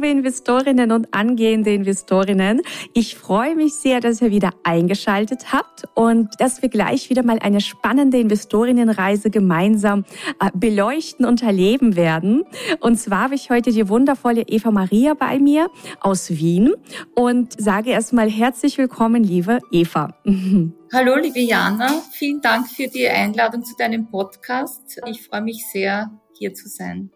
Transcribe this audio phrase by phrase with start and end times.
[0.00, 2.62] Liebe Investorinnen und angehende Investorinnen.
[2.94, 7.38] Ich freue mich sehr, dass ihr wieder eingeschaltet habt und dass wir gleich wieder mal
[7.40, 10.06] eine spannende Investorinnenreise gemeinsam
[10.40, 12.44] äh, beleuchten und erleben werden.
[12.80, 15.68] Und zwar habe ich heute die wundervolle Eva Maria bei mir
[16.00, 16.72] aus Wien
[17.14, 20.14] und sage erstmal herzlich willkommen, liebe Eva.
[20.94, 22.02] Hallo, liebe Jana.
[22.12, 24.98] Vielen Dank für die Einladung zu deinem Podcast.
[25.06, 27.10] Ich freue mich sehr, hier zu sein.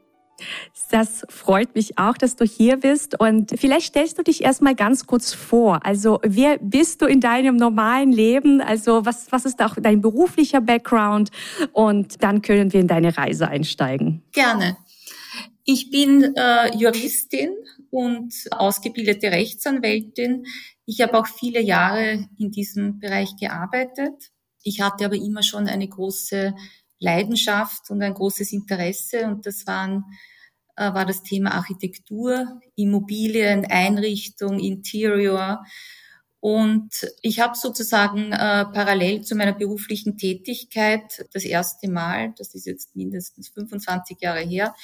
[0.91, 3.19] Das freut mich auch, dass du hier bist.
[3.19, 5.85] Und vielleicht stellst du dich erstmal ganz kurz vor.
[5.85, 8.61] Also, wer bist du in deinem normalen Leben?
[8.61, 11.31] Also, was, was ist auch dein beruflicher Background?
[11.73, 14.23] Und dann können wir in deine Reise einsteigen.
[14.33, 14.77] Gerne.
[15.65, 17.51] Ich bin äh, Juristin
[17.91, 20.45] und ausgebildete Rechtsanwältin.
[20.85, 24.31] Ich habe auch viele Jahre in diesem Bereich gearbeitet.
[24.63, 26.55] Ich hatte aber immer schon eine große
[26.99, 30.05] Leidenschaft und ein großes Interesse und das waren
[30.77, 35.65] war das Thema Architektur, Immobilien, Einrichtung, Interior.
[36.41, 42.67] Und ich habe sozusagen äh, parallel zu meiner beruflichen Tätigkeit das erste Mal, das ist
[42.67, 44.75] jetzt mindestens 25 Jahre her,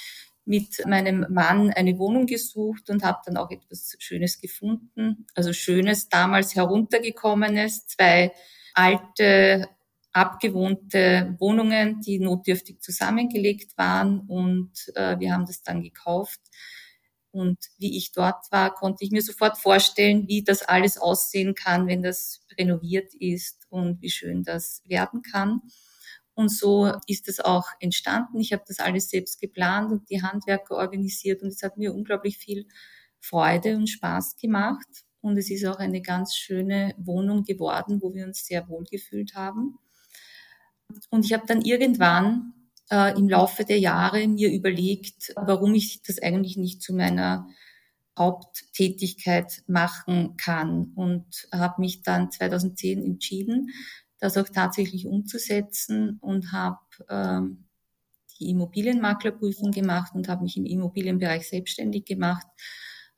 [0.45, 5.27] mit meinem Mann eine Wohnung gesucht und habe dann auch etwas Schönes gefunden.
[5.35, 8.31] Also Schönes, damals heruntergekommenes, zwei
[8.73, 9.69] alte
[10.13, 16.39] abgewohnte Wohnungen, die notdürftig zusammengelegt waren und äh, wir haben das dann gekauft.
[17.31, 21.87] Und wie ich dort war, konnte ich mir sofort vorstellen, wie das alles aussehen kann,
[21.87, 25.61] wenn das renoviert ist und wie schön das werden kann.
[26.33, 28.39] Und so ist es auch entstanden.
[28.39, 32.37] Ich habe das alles selbst geplant und die Handwerker organisiert und es hat mir unglaublich
[32.37, 32.67] viel
[33.21, 34.87] Freude und Spaß gemacht.
[35.21, 39.35] Und es ist auch eine ganz schöne Wohnung geworden, wo wir uns sehr wohl gefühlt
[39.35, 39.77] haben.
[41.09, 42.53] Und ich habe dann irgendwann
[42.89, 47.47] äh, im Laufe der Jahre mir überlegt, warum ich das eigentlich nicht zu meiner
[48.17, 53.69] Haupttätigkeit machen kann und habe mich dann 2010 entschieden,
[54.19, 57.65] das auch tatsächlich umzusetzen und habe ähm,
[58.39, 62.45] die Immobilienmaklerprüfung gemacht und habe mich im Immobilienbereich selbstständig gemacht,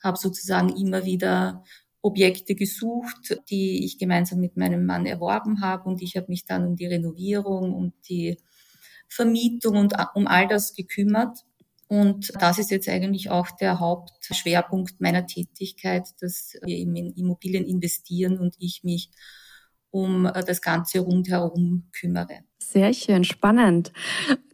[0.01, 1.63] habe sozusagen immer wieder
[2.03, 6.67] Objekte gesucht, die ich gemeinsam mit meinem Mann erworben habe und ich habe mich dann
[6.67, 8.37] um die Renovierung und die
[9.07, 11.39] Vermietung und um all das gekümmert.
[11.87, 18.37] Und das ist jetzt eigentlich auch der Hauptschwerpunkt meiner Tätigkeit, dass wir in Immobilien investieren
[18.37, 19.09] und ich mich
[19.93, 22.39] um das Ganze rundherum kümmere.
[22.57, 23.91] Sehr schön, spannend.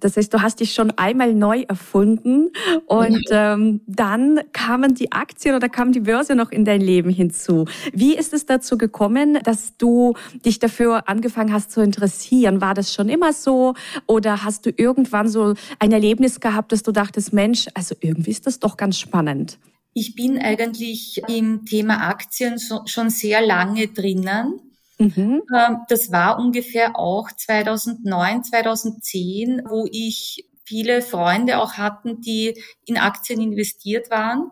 [0.02, 2.50] Das heißt, du hast dich schon einmal neu erfunden
[2.88, 7.66] und ähm, dann kamen die Aktien oder kam die Börse noch in dein Leben hinzu.
[7.94, 12.60] Wie ist es dazu gekommen, dass du dich dafür angefangen hast zu interessieren?
[12.60, 13.76] War das schon immer so
[14.08, 18.46] oder hast du irgendwann so ein Erlebnis gehabt, dass du dachtest, Mensch, also irgendwie ist
[18.46, 19.58] das doch ganz spannend?
[19.94, 24.60] Ich bin eigentlich im Thema Aktien schon sehr lange drinnen
[25.00, 25.44] Mhm.
[25.56, 32.98] Ähm, das war ungefähr auch 2009, 2010, wo ich viele Freunde auch hatten, die in
[32.98, 34.52] Aktien investiert waren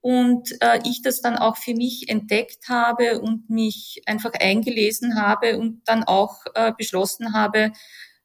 [0.00, 5.58] und äh, ich das dann auch für mich entdeckt habe und mich einfach eingelesen habe
[5.58, 7.72] und dann auch äh, beschlossen habe,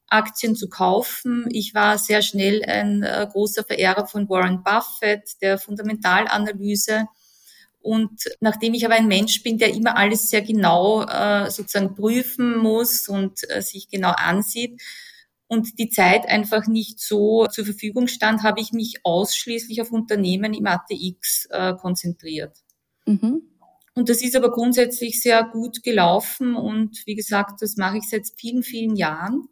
[0.07, 1.47] Aktien zu kaufen.
[1.49, 7.07] Ich war sehr schnell ein äh, großer Verehrer von Warren Buffett, der Fundamentalanalyse.
[7.83, 12.57] Und nachdem ich aber ein Mensch bin, der immer alles sehr genau äh, sozusagen prüfen
[12.57, 14.81] muss und äh, sich genau ansieht
[15.47, 20.53] und die Zeit einfach nicht so zur Verfügung stand, habe ich mich ausschließlich auf Unternehmen
[20.53, 22.55] im ATX äh, konzentriert.
[23.05, 23.41] Mhm.
[23.95, 28.27] Und das ist aber grundsätzlich sehr gut gelaufen und wie gesagt, das mache ich seit
[28.37, 29.49] vielen, vielen Jahren.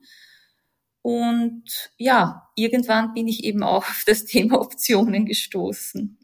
[1.02, 6.18] Und ja, irgendwann bin ich eben auch auf das Thema Optionen gestoßen.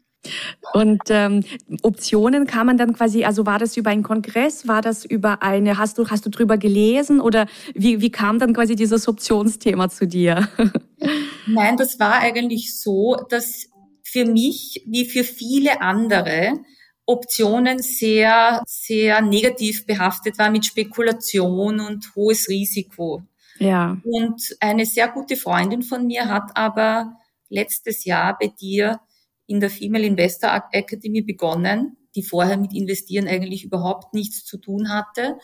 [0.74, 1.44] Und ähm,
[1.82, 5.78] Optionen kann man dann quasi, also war das über einen Kongress, war das über eine,
[5.78, 10.06] hast du, hast du drüber gelesen oder wie, wie kam dann quasi dieses Optionsthema zu
[10.06, 10.48] dir?
[11.46, 13.68] Nein, das war eigentlich so, dass
[14.02, 16.58] für mich wie für viele andere
[17.06, 23.22] Optionen sehr, sehr negativ behaftet war mit Spekulation und hohes Risiko.
[23.58, 23.96] Ja.
[24.04, 27.18] Und eine sehr gute Freundin von mir hat aber
[27.48, 29.00] letztes Jahr bei dir
[29.48, 34.90] in der Female Investor Academy begonnen, die vorher mit Investieren eigentlich überhaupt nichts zu tun
[34.90, 35.38] hatte.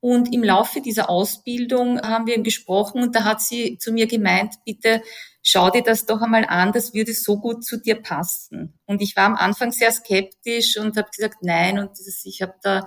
[0.00, 4.54] Und im Laufe dieser Ausbildung haben wir gesprochen und da hat sie zu mir gemeint,
[4.64, 5.00] bitte
[5.42, 8.78] schau dir das doch einmal an, das würde so gut zu dir passen.
[8.86, 12.54] Und ich war am Anfang sehr skeptisch und habe gesagt, nein, und dieses, ich habe
[12.62, 12.86] da,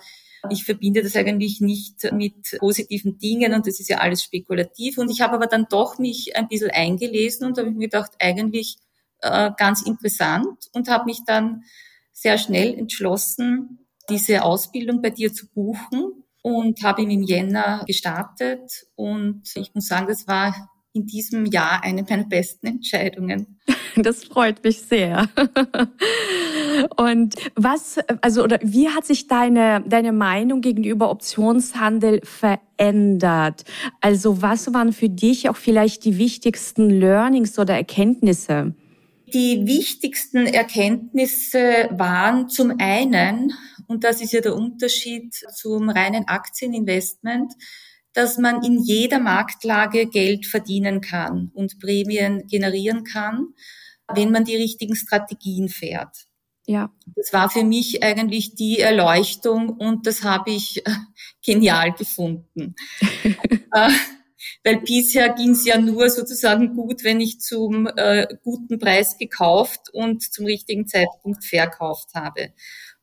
[0.50, 4.98] ich verbinde das eigentlich nicht mit positiven Dingen und das ist ja alles spekulativ.
[4.98, 8.78] Und ich habe aber dann doch mich ein bisschen eingelesen und habe mir gedacht, eigentlich
[9.22, 11.64] äh, ganz interessant und habe mich dann
[12.14, 18.86] sehr schnell entschlossen, diese Ausbildung bei dir zu buchen und habe ihn im Jänner gestartet.
[18.96, 23.60] Und ich muss sagen, das war in diesem Jahr eine meiner besten Entscheidungen.
[23.98, 25.30] Das freut mich sehr.
[26.98, 33.64] Und was, also, oder wie hat sich deine, deine Meinung gegenüber Optionshandel verändert?
[34.02, 38.76] Also, was waren für dich auch vielleicht die wichtigsten Learnings oder Erkenntnisse?
[39.33, 43.54] Die wichtigsten Erkenntnisse waren zum einen,
[43.88, 47.54] und das ist ja der Unterschied zum reinen Aktieninvestment,
[48.13, 53.50] dass man in jeder Marktlage Geld verdienen kann und Prämien generieren kann,
[54.13, 56.25] wenn man die richtigen Strategien fährt.
[56.68, 56.92] Ja.
[57.16, 60.83] Das war für mich eigentlich die Erleuchtung und das habe ich
[61.45, 62.75] genial gefunden.
[64.66, 69.92] Weil bisher ging es ja nur sozusagen gut, wenn ich zum äh, guten Preis gekauft
[69.94, 72.52] und zum richtigen Zeitpunkt verkauft habe.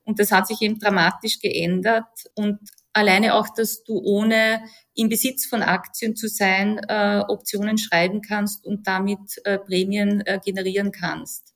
[0.02, 2.08] Und das hat sich eben dramatisch geändert.
[2.34, 2.58] Und
[2.92, 4.64] alleine auch, dass du ohne
[4.96, 10.40] im Besitz von Aktien zu sein, äh, Optionen schreiben kannst und damit äh, Prämien äh,
[10.44, 11.54] generieren kannst.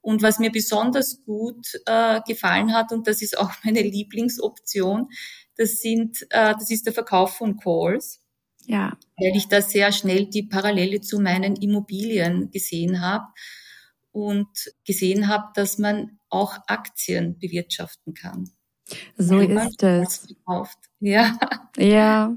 [0.00, 5.10] Und was mir besonders gut äh, gefallen hat, und das ist auch meine Lieblingsoption,
[5.56, 8.21] das sind, äh, das ist der Verkauf von Calls.
[8.66, 8.96] Ja.
[9.16, 13.26] Weil ich da sehr schnell die Parallele zu meinen Immobilien gesehen habe
[14.12, 14.48] und
[14.84, 18.50] gesehen habe, dass man auch Aktien bewirtschaften kann.
[19.16, 20.34] So ist es.
[21.00, 21.36] Ja.
[21.78, 22.36] Ja,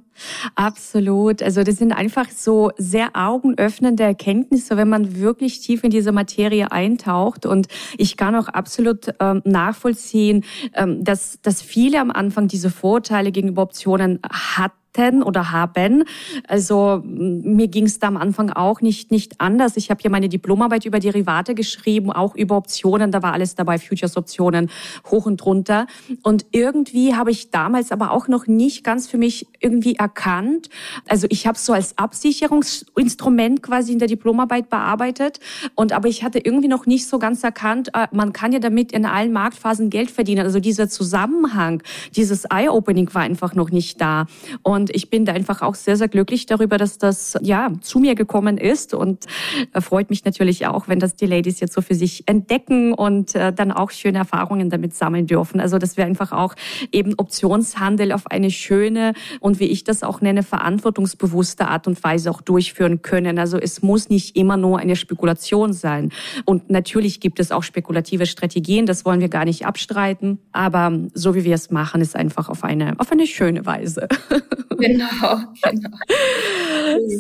[0.56, 1.44] absolut.
[1.44, 6.72] Also das sind einfach so sehr augenöffnende Erkenntnisse, wenn man wirklich tief in diese Materie
[6.72, 7.46] eintaucht.
[7.46, 7.68] Und
[7.98, 13.64] ich kann auch absolut ähm, nachvollziehen, ähm, dass, dass viele am Anfang diese Vorteile gegenüber
[13.64, 16.04] Optionen hatten hatten oder haben.
[16.48, 19.78] Also mir ging es da am Anfang auch nicht, nicht anders.
[19.78, 23.12] Ich habe hier meine Diplomarbeit über Derivate geschrieben, auch über Optionen.
[23.12, 24.70] Da war alles dabei, Futures-Optionen
[25.10, 25.88] hoch und runter.
[26.24, 30.70] Und irgendwie habe ich damals aber auch noch nicht ganz für mich irgendwie erkannt.
[31.08, 35.40] Also ich habe so als Absicherungsinstrument quasi in der Diplomarbeit bearbeitet.
[35.76, 38.92] Und aber ich hatte irgendwie noch nicht so ganz erkannt, äh, man kann ja damit
[38.92, 40.46] in allen Marktphasen Geld verdienen.
[40.46, 41.82] Also dieser Zusammenhang,
[42.16, 44.26] dieses Eye-Opening war einfach noch nicht da.
[44.62, 47.98] Und und ich bin da einfach auch sehr, sehr glücklich darüber, dass das ja zu
[47.98, 49.26] mir gekommen ist und
[49.74, 53.34] äh, freut mich natürlich auch, wenn das die Ladies jetzt so für sich entdecken und
[53.34, 55.60] äh, dann auch schöne Erfahrungen damit sammeln dürfen.
[55.60, 56.54] Also dass wir einfach auch
[56.92, 62.30] eben Optionshandel auf eine schöne und wie ich das auch nenne, verantwortungsbewusste Art und Weise
[62.30, 63.40] auch durchführen können.
[63.40, 66.12] Also es muss nicht immer nur eine Spekulation sein.
[66.46, 70.38] Und natürlich gibt es auch spekulative Strategien, das wollen wir gar nicht abstreiten.
[70.52, 74.08] Aber so wie wir es machen, ist einfach auf eine, auf eine schöne Weise.
[74.86, 75.90] Genau, genau.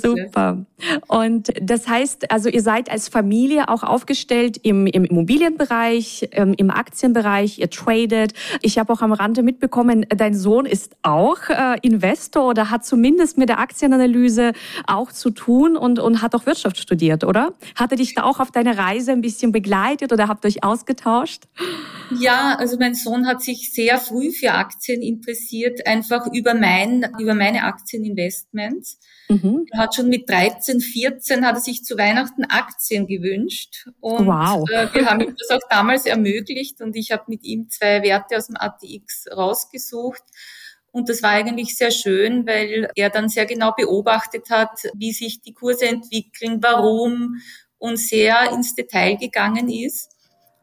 [0.01, 0.65] Super.
[1.07, 6.69] Und das heißt, also ihr seid als Familie auch aufgestellt im, im Immobilienbereich, ähm, im
[6.69, 8.33] Aktienbereich, ihr tradet.
[8.61, 13.37] Ich habe auch am Rande mitbekommen, dein Sohn ist auch äh, Investor oder hat zumindest
[13.37, 14.53] mit der Aktienanalyse
[14.85, 17.53] auch zu tun und, und hat auch Wirtschaft studiert, oder?
[17.75, 21.43] Hat er dich da auch auf deine Reise ein bisschen begleitet oder habt euch ausgetauscht?
[22.19, 27.33] Ja, also mein Sohn hat sich sehr früh für Aktien interessiert, einfach über mein, über
[27.45, 28.99] meine Aktieninvestments.
[29.29, 29.65] Mhm.
[29.71, 33.87] Er hat schon mit 13, 14 hat er sich zu Weihnachten Aktien gewünscht.
[33.99, 34.67] Und wow.
[34.69, 38.37] äh, wir haben ihm das auch damals ermöglicht und ich habe mit ihm zwei Werte
[38.37, 40.23] aus dem ATX rausgesucht.
[40.91, 45.41] Und das war eigentlich sehr schön, weil er dann sehr genau beobachtet hat, wie sich
[45.41, 47.41] die Kurse entwickeln, warum
[47.77, 50.11] und sehr ins Detail gegangen ist.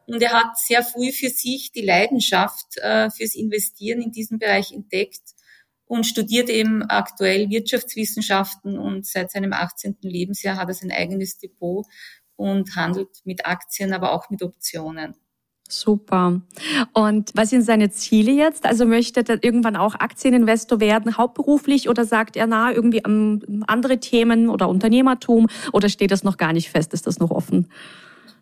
[0.05, 4.73] Und er hat sehr früh für sich die Leidenschaft äh, fürs Investieren in diesem Bereich
[4.73, 5.32] entdeckt
[5.93, 9.97] und studiert eben aktuell Wirtschaftswissenschaften und seit seinem 18.
[10.01, 11.85] Lebensjahr hat er sein eigenes Depot
[12.35, 15.13] und handelt mit Aktien, aber auch mit Optionen.
[15.69, 16.41] Super.
[16.93, 18.65] Und was sind seine Ziele jetzt?
[18.65, 23.03] Also möchte er irgendwann auch Aktieninvestor werden, hauptberuflich, oder sagt er, na, irgendwie
[23.67, 26.93] andere Themen oder Unternehmertum, oder steht das noch gar nicht fest?
[26.93, 27.69] Ist das noch offen?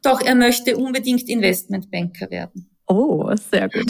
[0.02, 2.71] Doch, er möchte unbedingt Investmentbanker werden.
[2.92, 3.90] Oh, sehr gut.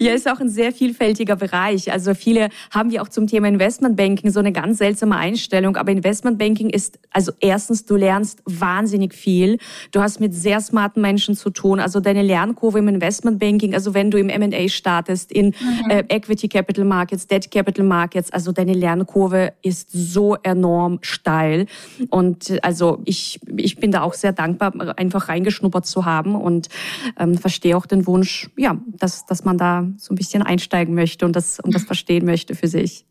[0.00, 1.90] ja, ist auch ein sehr vielfältiger Bereich.
[1.90, 5.76] Also viele haben ja auch zum Thema Investmentbanking so eine ganz seltsame Einstellung.
[5.76, 9.56] Aber Investmentbanking ist, also erstens, du lernst wahnsinnig viel.
[9.92, 11.80] Du hast mit sehr smarten Menschen zu tun.
[11.80, 15.90] Also deine Lernkurve im Investmentbanking, also wenn du im M&A startest, in mhm.
[15.90, 21.64] äh, Equity Capital Markets, Debt Capital Markets, also deine Lernkurve ist so enorm steil.
[22.10, 26.68] Und also ich, ich bin da auch sehr dankbar, einfach reingeschnuppert zu haben und
[27.18, 31.26] ähm, verstehe auch den Wunsch, ja, dass, dass man da so ein bisschen einsteigen möchte
[31.26, 33.06] und das, und das verstehen möchte für sich.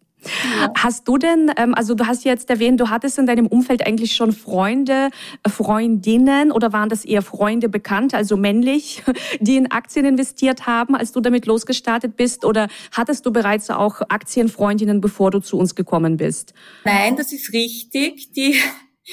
[0.60, 0.72] Ja.
[0.78, 4.16] Hast du denn, ähm, also du hast jetzt erwähnt, du hattest in deinem Umfeld eigentlich
[4.16, 5.10] schon Freunde,
[5.44, 9.04] äh, Freundinnen oder waren das eher Freunde bekannt, also männlich,
[9.40, 12.46] die in Aktien investiert haben, als du damit losgestartet bist?
[12.46, 16.54] Oder hattest du bereits auch Aktienfreundinnen, bevor du zu uns gekommen bist?
[16.84, 18.32] Nein, das ist richtig.
[18.32, 18.56] Die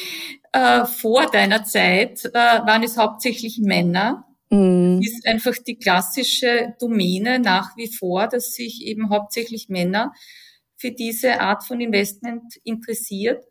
[0.52, 4.24] äh, vor deiner Zeit äh, waren es hauptsächlich Männer.
[4.52, 5.00] Mhm.
[5.00, 10.12] Ist einfach die klassische Domäne nach wie vor, dass sich eben hauptsächlich Männer
[10.76, 13.42] für diese Art von Investment interessiert.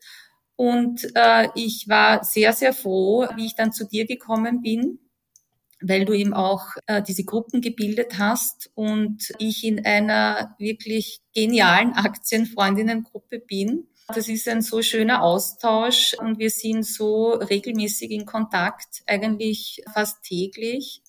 [0.56, 5.00] Und äh, ich war sehr, sehr froh, wie ich dann zu dir gekommen bin,
[5.82, 11.94] weil du eben auch äh, diese Gruppen gebildet hast und ich in einer wirklich genialen
[11.96, 13.88] Aktienfreundinnengruppe bin.
[14.14, 20.24] Das ist ein so schöner Austausch und wir sind so regelmäßig in Kontakt, eigentlich fast
[20.24, 21.02] täglich.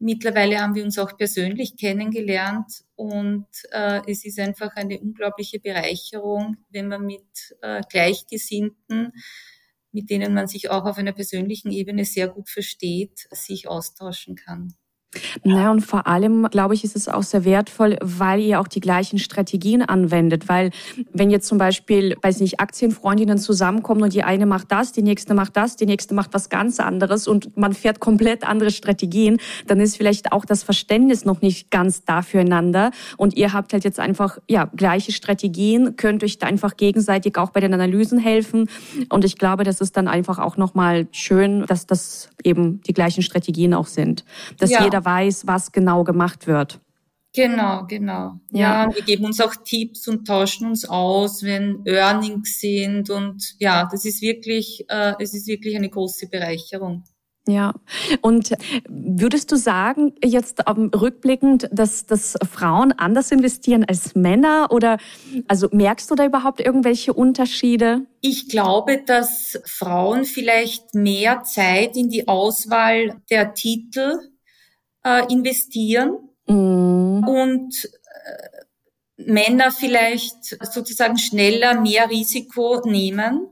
[0.00, 6.56] Mittlerweile haben wir uns auch persönlich kennengelernt und äh, es ist einfach eine unglaubliche Bereicherung,
[6.70, 9.12] wenn man mit äh, Gleichgesinnten,
[9.92, 14.74] mit denen man sich auch auf einer persönlichen Ebene sehr gut versteht, sich austauschen kann.
[15.44, 18.80] Naja, und vor allem, glaube ich, ist es auch sehr wertvoll, weil ihr auch die
[18.80, 20.48] gleichen Strategien anwendet.
[20.48, 20.70] Weil
[21.12, 25.34] wenn jetzt zum Beispiel, weiß nicht, Aktienfreundinnen zusammenkommen und die eine macht das, die nächste
[25.34, 29.80] macht das, die nächste macht was ganz anderes und man fährt komplett andere Strategien, dann
[29.80, 32.90] ist vielleicht auch das Verständnis noch nicht ganz da füreinander.
[33.16, 37.50] Und ihr habt halt jetzt einfach, ja, gleiche Strategien, könnt euch da einfach gegenseitig auch
[37.50, 38.68] bei den Analysen helfen.
[39.10, 43.22] Und ich glaube, das ist dann einfach auch nochmal schön, dass das eben die gleichen
[43.22, 44.24] Strategien auch sind.
[44.58, 44.84] Dass ja.
[44.84, 46.80] jeder weiß, was genau gemacht wird.
[47.34, 48.40] Genau, genau.
[48.50, 48.86] Ja.
[48.86, 53.88] ja, wir geben uns auch Tipps und tauschen uns aus, wenn Earnings sind und ja,
[53.90, 57.04] das ist wirklich, äh, es ist wirklich eine große Bereicherung.
[57.48, 57.74] Ja,
[58.20, 58.52] und
[58.88, 64.98] würdest du sagen, jetzt ähm, rückblickend, dass, dass Frauen anders investieren als Männer oder
[65.48, 68.02] also merkst du da überhaupt irgendwelche Unterschiede?
[68.20, 74.20] Ich glaube, dass Frauen vielleicht mehr Zeit in die Auswahl der Titel
[75.04, 77.24] äh, investieren mm.
[77.26, 78.62] und äh,
[79.16, 83.48] Männer vielleicht sozusagen schneller mehr Risiko nehmen.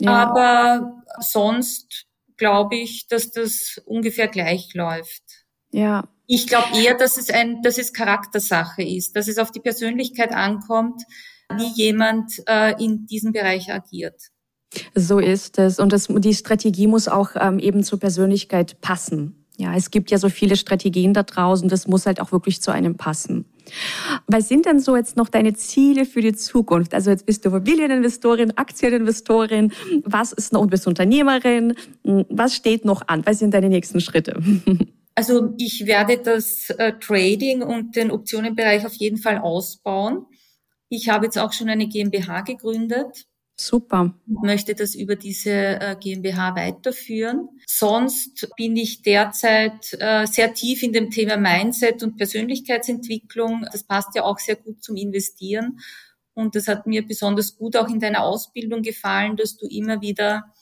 [0.00, 0.12] Ja.
[0.12, 2.06] Aber sonst
[2.36, 5.22] glaube ich, dass das ungefähr gleich läuft.
[5.70, 6.08] Ja.
[6.26, 10.32] Ich glaube eher, dass es ein, dass es Charaktersache ist, dass es auf die Persönlichkeit
[10.32, 11.02] ankommt,
[11.56, 14.30] wie jemand äh, in diesem Bereich agiert.
[14.94, 15.78] So ist es.
[15.78, 19.37] Und das, die Strategie muss auch ähm, eben zur Persönlichkeit passen.
[19.58, 22.70] Ja, es gibt ja so viele Strategien da draußen, das muss halt auch wirklich zu
[22.70, 23.44] einem passen.
[24.28, 26.94] Was sind denn so jetzt noch deine Ziele für die Zukunft?
[26.94, 29.72] Also jetzt bist du Immobilieninvestorin, Aktieninvestorin,
[30.04, 31.74] was ist noch, du bist Unternehmerin,
[32.04, 33.26] was steht noch an?
[33.26, 34.40] Was sind deine nächsten Schritte?
[35.14, 40.26] Also ich werde das äh, Trading und den Optionenbereich auf jeden Fall ausbauen.
[40.88, 43.27] Ich habe jetzt auch schon eine GmbH gegründet
[43.60, 44.14] Super.
[44.26, 47.48] Und möchte das über diese äh, GmbH weiterführen.
[47.66, 53.66] Sonst bin ich derzeit äh, sehr tief in dem Thema Mindset und Persönlichkeitsentwicklung.
[53.72, 55.80] Das passt ja auch sehr gut zum Investieren.
[56.34, 60.54] Und das hat mir besonders gut auch in deiner Ausbildung gefallen, dass du immer wieder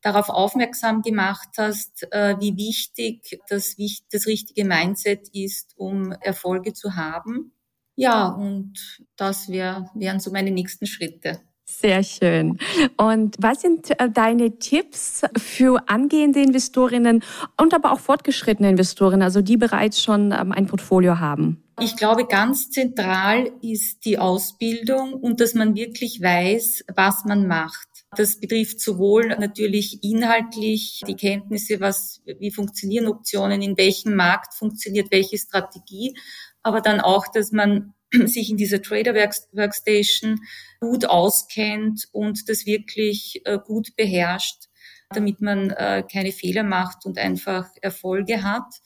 [0.00, 3.74] darauf aufmerksam gemacht hast, äh, wie wichtig das,
[4.12, 7.52] das richtige Mindset ist, um Erfolge zu haben.
[7.96, 11.40] Ja, und das wär, wären so meine nächsten Schritte.
[11.68, 12.58] Sehr schön.
[12.96, 17.24] Und was sind äh, deine Tipps für angehende Investorinnen
[17.60, 21.64] und aber auch fortgeschrittene Investorinnen, also die bereits schon ähm, ein Portfolio haben?
[21.80, 27.88] Ich glaube, ganz zentral ist die Ausbildung und dass man wirklich weiß, was man macht.
[28.16, 35.10] Das betrifft sowohl natürlich inhaltlich die Kenntnisse, was, wie funktionieren Optionen, in welchem Markt funktioniert
[35.10, 36.14] welche Strategie,
[36.62, 37.92] aber dann auch, dass man
[38.26, 40.40] sich in dieser Trader Workstation
[40.80, 44.68] gut auskennt und das wirklich äh, gut beherrscht,
[45.10, 48.80] damit man äh, keine Fehler macht und einfach Erfolge hat.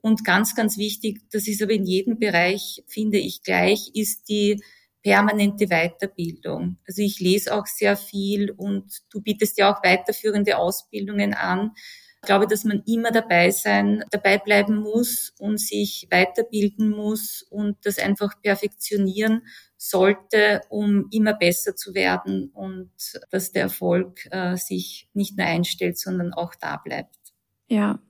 [0.00, 4.62] Und ganz, ganz wichtig, das ist aber in jedem Bereich, finde ich gleich, ist die
[5.02, 6.78] permanente Weiterbildung.
[6.86, 11.72] Also ich lese auch sehr viel und du bietest ja auch weiterführende Ausbildungen an.
[12.26, 17.76] Ich glaube, dass man immer dabei sein, dabei bleiben muss und sich weiterbilden muss und
[17.86, 22.90] das einfach perfektionieren sollte, um immer besser zu werden und
[23.30, 27.14] dass der Erfolg äh, sich nicht nur einstellt, sondern auch da bleibt.
[27.68, 28.00] Ja,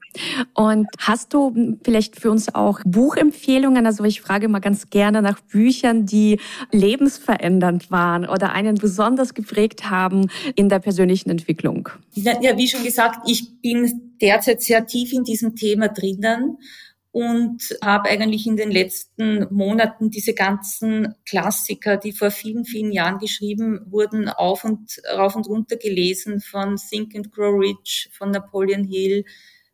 [0.54, 3.86] und hast du vielleicht für uns auch Buchempfehlungen?
[3.86, 6.40] Also ich frage mal ganz gerne nach Büchern, die
[6.72, 11.88] lebensverändernd waren oder einen besonders geprägt haben in der persönlichen Entwicklung.
[12.14, 16.58] Ja, wie schon gesagt, ich bin derzeit sehr tief in diesem Thema drinnen
[17.16, 23.16] und habe eigentlich in den letzten Monaten diese ganzen Klassiker, die vor vielen, vielen Jahren
[23.16, 28.84] geschrieben wurden, auf und rauf und runter gelesen von Think and Grow Rich, von Napoleon
[28.84, 29.24] Hill,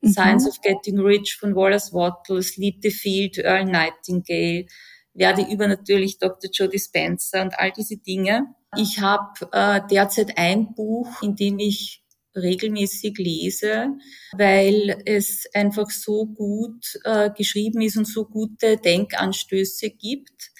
[0.02, 0.12] mhm.
[0.12, 4.66] Science of Getting Rich von Wallace Wattle, Sleep the Field, Earl Nightingale,
[5.14, 6.50] werde über natürlich Dr.
[6.50, 8.46] Joe Dispenza und all diese Dinge.
[8.76, 12.02] Ich habe äh, derzeit ein Buch, in dem ich
[12.34, 13.88] regelmäßig lese,
[14.32, 20.50] weil es einfach so gut äh, geschrieben ist und so gute Denkanstöße gibt.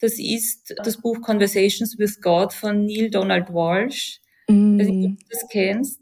[0.00, 4.20] Das ist das Buch Conversations with God von Neil Donald Walsh.
[4.48, 4.78] Mm.
[4.78, 6.00] Weiß nicht, ob du das kennst.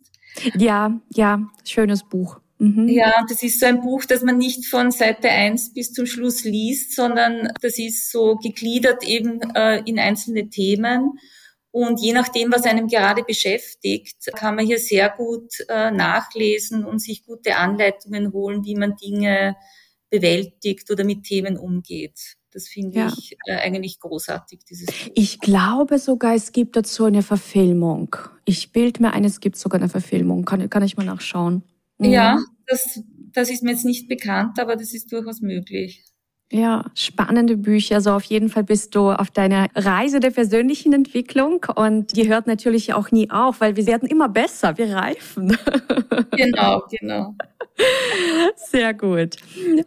[0.57, 2.41] Ja, ja, schönes Buch.
[2.59, 2.89] Mhm.
[2.89, 6.45] Ja, das ist so ein Buch, das man nicht von Seite 1 bis zum Schluss
[6.45, 11.19] liest, sondern das ist so gegliedert eben äh, in einzelne Themen.
[11.71, 16.99] Und je nachdem, was einem gerade beschäftigt, kann man hier sehr gut äh, nachlesen und
[17.01, 19.57] sich gute Anleitungen holen, wie man Dinge
[20.11, 22.37] bewältigt oder mit Themen umgeht.
[22.51, 23.13] Das finde ja.
[23.17, 25.13] ich äh, eigentlich großartig, dieses Buch.
[25.15, 28.17] Ich glaube sogar, es gibt dazu eine Verfilmung.
[28.47, 30.45] Ich bild mir ein, es gibt sogar eine Verfilmung.
[30.47, 31.63] Kann, kann ich mal nachschauen.
[31.99, 32.11] Mhm.
[32.11, 33.01] Ja, das,
[33.33, 36.05] das ist mir jetzt nicht bekannt, aber das ist durchaus möglich.
[36.51, 37.97] Ja, spannende Bücher.
[37.97, 42.47] Also auf jeden Fall bist du auf deiner Reise der persönlichen Entwicklung und die hört
[42.47, 45.57] natürlich auch nie auf, weil wir werden immer besser, wir reifen.
[46.33, 47.35] Genau, genau.
[48.57, 49.37] Sehr gut.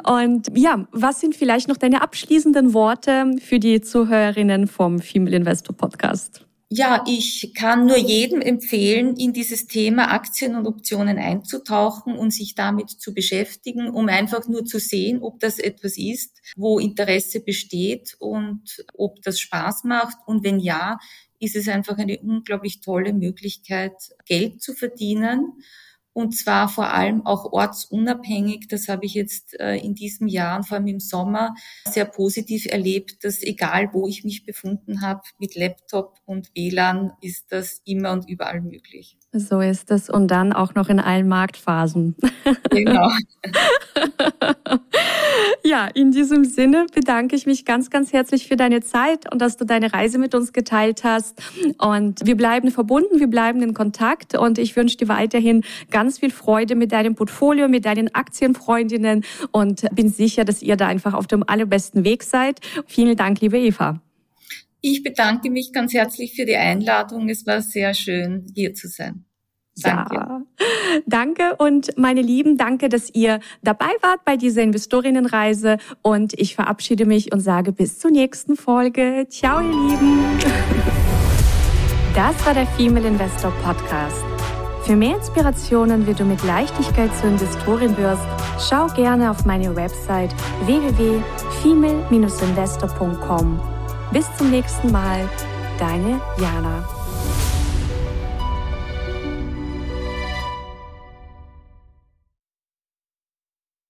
[0.03, 5.75] Und ja, was sind vielleicht noch deine abschließenden Worte für die Zuhörerinnen vom Female Investor
[5.75, 6.45] Podcast?
[6.73, 12.55] Ja, ich kann nur jedem empfehlen, in dieses Thema Aktien und Optionen einzutauchen und sich
[12.55, 18.15] damit zu beschäftigen, um einfach nur zu sehen, ob das etwas ist, wo Interesse besteht
[18.19, 20.15] und ob das Spaß macht.
[20.25, 20.97] Und wenn ja,
[21.39, 25.51] ist es einfach eine unglaublich tolle Möglichkeit, Geld zu verdienen
[26.13, 28.67] und zwar vor allem auch ortsunabhängig.
[28.67, 31.55] Das habe ich jetzt äh, in diesem Jahr und vor allem im Sommer
[31.87, 37.51] sehr positiv erlebt, dass egal wo ich mich befunden habe, mit Laptop und WLAN ist
[37.51, 39.17] das immer und überall möglich.
[39.33, 42.15] So ist es und dann auch noch in allen Marktphasen.
[42.69, 43.09] Genau.
[45.63, 49.57] Ja, in diesem Sinne bedanke ich mich ganz, ganz herzlich für deine Zeit und dass
[49.57, 51.41] du deine Reise mit uns geteilt hast.
[51.77, 56.31] Und wir bleiben verbunden, wir bleiben in Kontakt und ich wünsche dir weiterhin ganz viel
[56.31, 61.27] Freude mit deinem Portfolio, mit deinen Aktienfreundinnen und bin sicher, dass ihr da einfach auf
[61.27, 62.59] dem allerbesten Weg seid.
[62.87, 64.01] Vielen Dank, liebe Eva.
[64.81, 67.29] Ich bedanke mich ganz herzlich für die Einladung.
[67.29, 69.25] Es war sehr schön, hier zu sein.
[69.83, 70.15] Danke.
[70.15, 70.41] Ja,
[71.05, 77.05] danke und meine Lieben, danke, dass ihr dabei wart bei dieser Investorinnenreise und ich verabschiede
[77.05, 79.27] mich und sage bis zur nächsten Folge.
[79.29, 80.19] Ciao, ihr Lieben.
[82.15, 84.23] Das war der Female Investor Podcast.
[84.83, 88.21] Für mehr Inspirationen, wie du mit Leichtigkeit zur Investorin wirst,
[88.59, 93.61] schau gerne auf meine Website www.female-investor.com.
[94.11, 95.29] Bis zum nächsten Mal,
[95.79, 97.00] deine Jana.